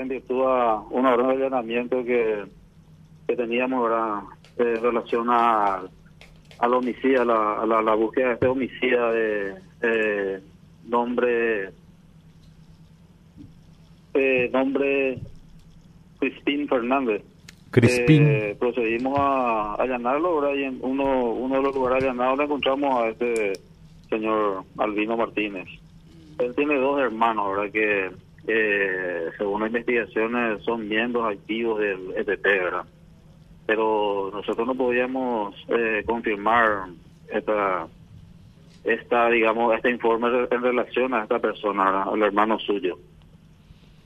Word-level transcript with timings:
en 0.00 0.06
virtud 0.06 0.44
a 0.46 0.76
una 0.90 1.14
orden 1.14 1.26
de 1.26 1.46
allanamiento 1.46 2.04
que, 2.04 2.44
que 3.26 3.34
teníamos 3.34 3.82
¿verdad? 3.82 4.20
en 4.56 4.80
relación 4.80 5.26
a, 5.28 5.82
al 6.60 6.74
homicida, 6.74 7.22
a 7.22 7.24
la, 7.24 7.62
a 7.62 7.66
la, 7.66 7.82
la 7.82 7.94
búsqueda 7.96 8.28
de 8.28 8.34
este 8.34 8.46
homicida 8.46 9.10
de 9.10 9.54
eh, 9.82 10.40
nombre 10.86 11.70
eh, 14.14 14.48
nombre 14.52 15.18
Crispín 16.20 16.68
Fernández. 16.68 17.22
Crispín. 17.72 18.28
Eh, 18.28 18.56
procedimos 18.56 19.18
a 19.18 19.74
allanarlo, 19.74 20.40
¿verdad? 20.40 20.56
Y 20.58 20.62
en 20.62 20.78
uno, 20.80 21.32
uno 21.32 21.56
de 21.56 21.62
los 21.62 21.74
lugares 21.74 22.04
allanados 22.04 22.38
le 22.38 22.44
encontramos 22.44 23.02
a 23.02 23.08
este 23.08 23.54
señor 24.08 24.62
Albino 24.76 25.16
Martínez. 25.16 25.66
Él 26.38 26.54
tiene 26.54 26.76
dos 26.76 27.00
hermanos, 27.00 27.56
¿verdad? 27.56 27.72
Que 27.72 28.27
eh, 28.46 29.30
según 29.36 29.60
las 29.60 29.68
investigaciones 29.68 30.62
son 30.64 30.88
miembros 30.88 31.32
activos 31.32 31.80
del 31.80 32.12
EPP, 32.16 32.44
¿verdad? 32.44 32.84
Pero 33.66 34.30
nosotros 34.32 34.66
no 34.66 34.74
podíamos 34.74 35.54
eh, 35.68 36.02
confirmar 36.06 36.86
esta, 37.28 37.86
esta, 38.84 39.28
digamos, 39.28 39.74
este 39.74 39.90
informe 39.90 40.28
en 40.50 40.62
relación 40.62 41.12
a 41.14 41.22
esta 41.22 41.38
persona, 41.38 42.04
al 42.04 42.22
hermano 42.22 42.58
suyo. 42.58 42.98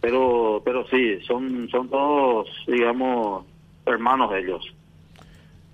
Pero, 0.00 0.60
pero 0.64 0.86
sí, 0.88 1.18
son, 1.26 1.68
son 1.70 1.88
todos, 1.88 2.48
digamos, 2.66 3.46
hermanos 3.86 4.32
ellos. 4.34 4.74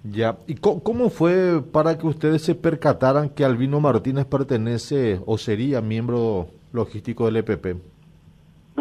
Ya, 0.05 0.39
¿y 0.49 0.57
cómo 0.57 1.11
fue 1.11 1.63
para 1.63 1.97
que 1.97 2.07
ustedes 2.07 2.43
se 2.43 2.57
percataran 2.57 3.29
que 3.31 3.45
Albino 3.45 3.81
Martínez 3.81 4.27
pertenece 4.27 5.21
o 5.27 5.39
sería 5.39 5.81
miembro 5.81 6.49
logístico 6.73 7.27
del 7.27 7.37
EPP? 7.37 7.77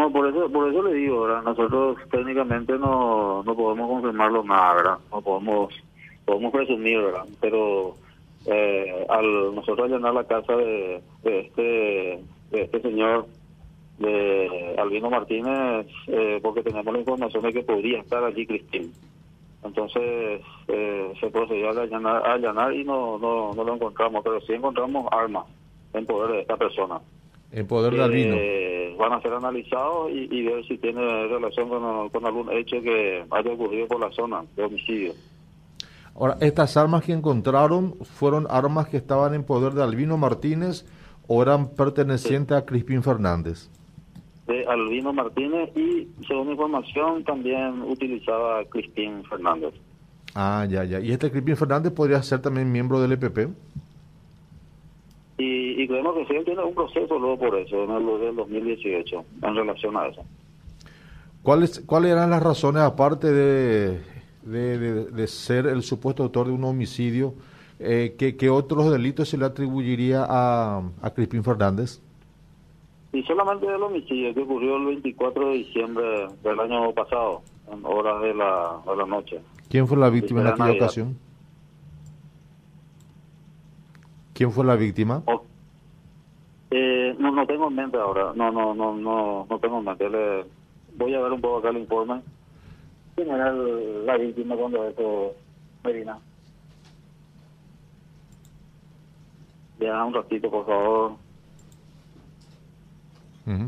No, 0.02 0.12
por 0.12 0.28
eso, 0.28 0.52
por 0.52 0.68
eso 0.68 0.82
le 0.82 0.96
digo, 0.96 1.22
¿verdad? 1.22 1.44
Nosotros 1.44 1.96
técnicamente 2.10 2.74
no, 2.80 3.44
no 3.44 3.56
podemos 3.56 3.88
confirmarlo 3.88 4.44
nada, 4.44 4.74
¿verdad? 4.74 4.98
No 5.12 5.22
podemos, 5.22 5.72
podemos 6.26 6.52
presumir. 6.52 7.02
Pero 7.40 7.94
eh, 8.48 9.06
al 9.08 9.54
nosotros 9.54 9.82
allanar 9.86 10.16
la 10.16 10.24
casa 10.24 10.56
de, 10.56 11.04
de 11.22 11.40
este, 11.42 11.62
de 12.50 12.62
este 12.64 12.82
señor, 12.82 13.28
de 14.00 14.76
Albino 14.80 15.12
Martínez, 15.12 15.86
eh, 16.08 16.40
porque 16.42 16.64
tenemos 16.64 16.92
la 16.92 17.00
información 17.00 17.44
de 17.44 17.54
que 17.54 17.62
podría 17.62 18.00
estar 18.00 18.24
allí 18.24 18.48
Cristín. 18.48 18.92
Entonces 19.64 20.42
eh, 20.68 21.14
se 21.20 21.30
procedió 21.30 21.68
a 21.68 21.84
allanar, 21.84 22.26
a 22.26 22.34
allanar 22.34 22.74
y 22.74 22.84
no, 22.84 23.20
no, 23.20 23.54
no 23.54 23.64
lo 23.64 23.76
encontramos, 23.76 24.24
pero 24.24 24.42
sí 24.42 24.54
encontramos 24.54 25.06
armas 25.12 25.46
en 25.94 26.08
poder 26.08 26.32
de 26.32 26.42
esta 26.42 26.58
persona 26.58 27.00
En 27.52 27.68
poder 27.68 27.94
de 27.94 28.04
Albino. 28.04 28.36
eh, 28.38 28.96
van 28.98 29.14
a 29.14 29.22
ser 29.22 29.34
analizados 29.34 30.12
y, 30.12 30.28
y 30.32 30.44
ver 30.46 30.66
si 30.68 30.78
tiene 30.78 31.02
relación 31.28 31.70
con, 31.70 32.10
con 32.10 32.26
algún 32.26 32.52
hecho 32.52 32.82
que 32.82 33.26
haya 33.30 33.52
ocurrido 33.52 33.88
por 33.88 34.00
la 34.00 34.12
zona 34.12 34.44
de 34.56 34.64
homicidio. 34.64 35.14
Ahora, 36.16 36.38
¿estas 36.42 36.78
armas 36.78 37.04
que 37.04 37.14
encontraron 37.14 37.96
fueron 38.04 38.46
armas 38.50 38.88
que 38.90 38.98
estaban 38.98 39.34
en 39.34 39.44
poder 39.44 39.74
de 39.74 39.82
Albino 39.84 40.18
Martínez 40.18 40.86
o 41.28 41.42
eran 41.42 41.70
pertenecientes 41.70 42.56
a 42.58 42.66
Crispín 42.66 43.02
Fernández? 43.02 43.70
De 44.48 44.66
Albino 44.66 45.14
Martínez 45.14 45.70
y, 45.76 46.08
según 46.28 46.52
información, 46.52 47.24
también 47.24 47.82
utilizaba 47.84 48.64
Cristín 48.66 49.24
Fernández. 49.24 49.74
Ah, 50.36 50.66
ya, 50.70 50.84
ya. 50.84 51.00
¿Y 51.00 51.12
este 51.12 51.32
Crispín 51.32 51.56
Fernández 51.56 51.94
podría 51.94 52.22
ser 52.22 52.42
también 52.42 52.72
miembro 52.72 53.00
del 53.02 53.14
EPP? 53.14 53.50
Y, 55.38 55.82
y 55.82 55.88
creemos 55.88 56.16
que 56.16 56.26
sí, 56.28 56.34
él 56.36 56.46
tiene 56.46 56.64
un 56.64 56.76
proceso 56.76 57.18
luego 57.18 57.40
por 57.40 57.56
eso, 57.58 57.84
en 57.84 57.92
el 57.92 58.20
del 58.20 58.36
2018, 58.36 59.26
en 59.42 59.56
relación 59.56 59.98
a 59.98 60.08
eso. 60.08 60.22
¿Cuáles, 61.42 61.80
¿Cuáles 61.86 62.12
eran 62.12 62.30
las 62.30 62.44
razones, 62.44 62.84
aparte 62.84 63.32
de, 63.32 64.00
de, 64.44 64.78
de- 64.78 65.06
de 65.06 65.28
ser 65.28 65.66
el 65.66 65.82
supuesto 65.82 66.22
autor 66.24 66.48
de 66.48 66.54
un 66.54 66.64
homicidio, 66.64 67.34
eh, 67.80 68.16
que, 68.20 68.38
que 68.38 68.50
otros 68.52 68.92
delitos 68.92 69.30
se 69.30 69.38
le 69.40 69.46
atribuiría 69.46 70.24
a, 70.30 70.84
a 71.02 71.10
Crispín 71.16 71.44
Fernández? 71.44 72.00
Y 73.14 73.24
solamente 73.24 73.66
el 73.66 73.82
homicidio 73.82 74.34
que 74.36 74.42
ocurrió 74.42 74.78
el 74.78 74.86
24 74.86 75.48
de 75.50 75.54
diciembre 75.56 76.28
del 76.44 76.60
año 76.60 76.92
pasado, 76.94 77.42
en 77.74 77.84
horas 77.86 78.22
de 78.22 78.34
la, 78.36 78.78
de 78.88 78.96
la 78.96 79.06
noche. 79.08 79.40
¿Quién 79.70 79.88
fue 79.88 79.98
la 79.98 80.10
víctima 80.10 80.42
en 80.42 80.48
aquella 80.48 80.72
ocasión? 80.74 81.18
¿Quién 84.42 84.52
fue 84.52 84.66
la 84.66 84.76
víctima? 84.76 85.22
Eh, 86.72 87.16
no, 87.20 87.30
no 87.32 87.46
tengo 87.46 87.68
en 87.68 87.76
mente 87.76 87.96
ahora. 87.98 88.32
No, 88.34 88.52
no, 88.52 88.74
no, 88.74 88.96
no, 88.96 89.46
no 89.48 89.60
tengo 89.60 89.78
en 89.78 89.86
mente. 89.86 90.10
Le- 90.10 90.46
voy 90.98 91.14
a 91.14 91.22
ver 91.22 91.32
un 91.32 91.42
poco 91.42 91.60
acá 91.60 91.70
el 91.70 91.78
informe. 91.78 92.24
¿Quién 93.16 93.30
era 93.30 93.50
el- 93.52 94.04
la 94.04 94.18
víctima 94.18 94.56
cuando 94.56 94.84
esto, 94.88 95.36
Medina? 95.84 96.18
Ya, 99.80 100.04
un 100.04 100.14
ratito, 100.16 100.50
por 100.50 100.66
favor. 100.66 101.12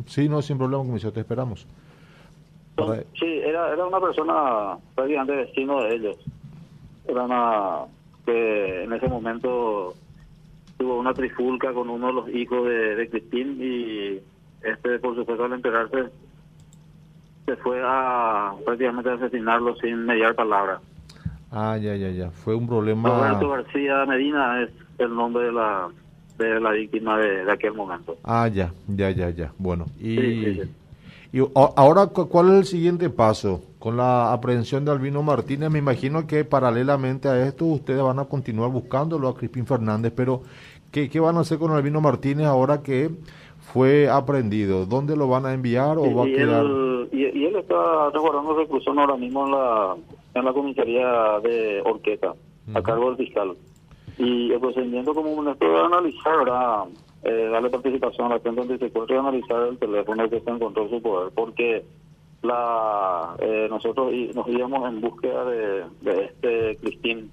Sí, 0.07 0.28
no, 0.28 0.41
sin 0.41 0.57
problema, 0.57 0.83
comisario, 0.83 1.13
te 1.13 1.19
esperamos. 1.19 1.67
Para- 2.73 3.03
Sí, 3.19 3.28
era, 3.28 3.72
era 3.73 3.85
una 3.85 4.00
persona 4.00 4.79
prácticamente 4.95 5.35
vecino 5.35 5.81
de 5.81 5.95
ellos. 5.97 6.17
Era 7.07 7.25
una 7.25 7.81
que 8.25 8.85
en 8.85 8.94
ese 8.94 9.07
momento 9.07 9.94
tuvo 10.83 10.99
una 10.99 11.13
trifulca 11.13 11.71
con 11.71 11.89
uno 11.89 12.07
de 12.07 12.13
los 12.13 12.29
hijos 12.35 12.66
de, 12.67 12.95
de 12.97 13.09
Cristín 13.09 13.57
y 13.61 14.19
este, 14.67 14.99
por 14.99 15.16
supuesto, 15.16 15.45
al 15.45 15.53
enterarse, 15.53 16.09
se 17.45 17.55
fue 17.57 17.79
a 17.81 18.53
prácticamente 18.66 19.09
a 19.09 19.13
asesinarlo 19.13 19.75
sin 19.77 20.05
mediar 20.05 20.35
palabra. 20.35 20.81
Ah, 21.51 21.77
ya, 21.77 21.95
ya, 21.95 22.09
ya. 22.09 22.31
Fue 22.31 22.53
un 22.53 22.67
problema... 22.67 23.09
Roberto 23.09 23.47
García 23.49 24.05
Medina 24.05 24.61
es 24.63 24.71
el 24.97 25.16
nombre 25.16 25.45
de 25.45 25.51
la 25.53 25.88
de 26.38 26.59
la 26.59 26.71
víctima 26.71 27.17
de, 27.17 27.45
de 27.45 27.51
aquel 27.51 27.73
momento. 27.73 28.17
Ah, 28.25 28.47
ya, 28.50 28.73
ya, 28.88 29.11
ya, 29.11 29.29
ya. 29.29 29.51
Bueno, 29.57 29.85
y, 30.01 30.15
Sí, 30.17 30.44
sí, 30.55 30.61
sí. 30.63 31.39
y 31.39 31.44
ahora, 31.55 32.07
cu- 32.07 32.27
¿cuál 32.27 32.47
es 32.50 32.53
el 32.55 32.65
siguiente 32.65 33.09
paso? 33.09 33.61
Con 33.79 33.97
la 33.97 34.33
aprehensión 34.33 34.83
de 34.83 34.91
Albino 34.91 35.21
Martínez, 35.21 35.69
me 35.69 35.79
imagino 35.79 36.25
que 36.25 36.44
paralelamente 36.44 37.27
a 37.29 37.45
esto 37.45 37.65
ustedes 37.65 38.01
van 38.01 38.17
a 38.19 38.25
continuar 38.25 38.71
buscándolo 38.71 39.27
a 39.29 39.35
Crispín 39.35 39.65
Fernández, 39.67 40.11
pero 40.15 40.41
¿qué, 40.94 41.09
qué 41.09 41.20
van 41.20 41.36
a 41.36 41.42
hacer 41.42 41.58
con 41.58 41.72
Albino 41.72 42.00
Martínez 42.00 42.46
ahora 42.46 42.81
que 42.81 43.09
fue 43.74 44.08
aprehendido? 44.08 44.86
¿Dónde 44.86 45.18
lo 45.18 45.28
van 45.28 45.46
a 45.46 45.54
enviar 45.54 45.98
o 45.98 46.06
y, 46.06 46.14
va 46.14 46.24
a 46.24 46.26
quedar? 46.28 46.66
él, 46.66 47.09
y, 47.12 47.40
y 47.40 47.46
él 47.46 47.56
está 47.58 48.12
resguardando 48.12 48.56
reclusión 48.56 49.00
ahora 49.00 49.18
mismo 49.18 49.46
en 49.46 49.52
la, 49.52 49.96
en 50.36 50.46
la 50.46 50.54
comisaría 50.54 51.40
de 51.42 51.81
Orqueta, 51.84 52.34
a 52.74 52.81
cargo 52.81 53.08
del 53.12 53.18
fiscal. 53.18 53.58
Y 54.18 54.52
el 54.52 54.59
procedimiento 54.59 55.14
como 55.14 55.52
esto 55.52 55.66
de 55.66 55.80
analizar, 55.80 56.38
¿verdad? 56.38 56.84
Eh, 57.24 57.50
darle 57.52 57.70
participación 57.70 58.28
a 58.28 58.36
la 58.36 58.42
gente 58.42 58.62
donde 58.62 58.78
se 58.78 58.86
encuentra 58.86 59.16
y 59.16 59.20
analizar 59.20 59.68
el 59.68 59.78
teléfono 59.78 60.30
que 60.30 60.42
se 60.42 60.50
encontró 60.50 60.84
en 60.84 60.90
su 60.90 61.02
poder, 61.02 61.31
porque 61.34 61.84
la 62.44 63.36
eh, 63.40 63.68
nosotros 63.70 64.12
nos 64.36 64.48
íbamos 64.48 64.88
en 64.90 65.02
búsqueda 65.02 65.46
de, 65.46 65.84
de 66.02 66.25
este 66.25 66.78
Cristín 66.81 67.31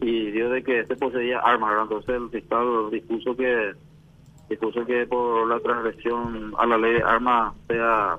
y 0.00 0.30
dio 0.30 0.50
de 0.50 0.62
que 0.62 0.80
este 0.80 0.96
poseía 0.96 1.38
armas, 1.40 1.70
¿verdad? 1.70 1.84
entonces 1.84 2.14
el 2.16 2.30
fiscal 2.30 2.90
dispuso 2.90 3.36
que 3.36 3.72
dispuso 4.48 4.84
que 4.84 5.06
por 5.06 5.48
la 5.48 5.58
transgresión 5.60 6.52
a 6.58 6.66
la 6.66 6.76
ley 6.76 6.94
de 6.94 7.02
armas 7.02 7.54
sea 7.66 8.18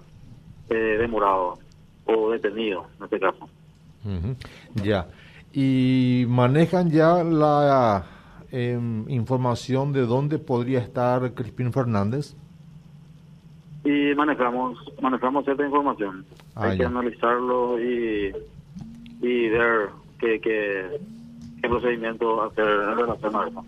eh, 0.70 0.98
demorado 1.00 1.60
o 2.06 2.32
detenido 2.32 2.86
en 2.98 3.04
este 3.06 3.20
caso. 3.20 3.48
Ya. 4.76 5.08
¿Y 5.52 6.26
manejan 6.28 6.92
ya 6.92 7.24
la 7.24 8.06
em, 8.52 9.10
información 9.10 9.94
de 9.94 10.06
dónde 10.06 10.38
podría 10.38 10.80
estar 10.80 11.34
Crispín 11.34 11.72
Fernández? 11.74 12.36
Y 13.84 14.14
manejamos 14.16 14.78
manejamos 15.02 15.46
cierta 15.46 15.66
información. 15.66 16.26
Ah, 16.56 16.66
Hay 16.66 16.78
que 16.78 16.86
analizarlo 16.86 17.80
y, 17.80 18.34
y 19.22 19.50
ver 19.50 19.90
qué, 20.20 20.40
qué 20.40 21.00
procedimiento 21.70 22.44
hacer 22.44 22.68
en 22.68 22.98
relación 22.98 23.36
a 23.36 23.48
eso. 23.48 23.66